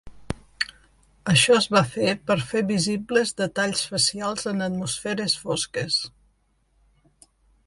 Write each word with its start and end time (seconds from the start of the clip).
Això 1.33 1.57
es 1.57 1.67
va 1.75 1.81
fer 1.89 2.15
per 2.31 2.37
a 2.41 2.47
fer 2.53 2.63
visibles 2.73 3.35
detalls 3.43 3.85
facials 3.93 4.51
en 4.55 4.67
atmosferes 4.71 5.37
fosques. 5.45 6.01